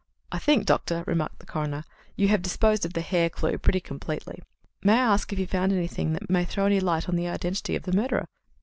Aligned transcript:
"I 0.31 0.39
think, 0.39 0.65
Doctor," 0.65 1.03
remarked 1.05 1.37
the 1.37 1.45
coroner, 1.45 1.83
"you 2.15 2.27
have 2.29 2.41
disposed 2.41 2.85
of 2.87 2.93
the 2.93 3.01
hair 3.01 3.29
clue 3.29 3.59
pretty 3.59 3.79
completely. 3.79 4.41
May 4.81 4.93
I 4.93 4.97
ask 5.13 5.31
if 5.31 5.37
you 5.37 5.45
found 5.45 5.73
anything 5.73 6.13
that 6.13 6.27
might 6.27 6.45
throw 6.47 6.65
any 6.65 6.79
light 6.79 7.07
on 7.07 7.15
the 7.15 7.27
identity 7.27 7.75
of 7.75 7.83
the 7.83 7.93
murderer?" 7.93 8.25